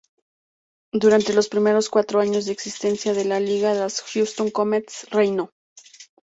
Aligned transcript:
Durante 0.93 1.31
los 1.31 1.47
primeros 1.47 1.87
cuatro 1.89 2.21
años 2.21 2.47
de 2.47 2.53
existencia 2.53 3.13
de 3.13 3.23
la 3.23 3.39
liga, 3.39 3.71
las 3.75 4.01
Houston 4.01 4.49
Comets 4.49 5.07
reinó. 5.11 5.51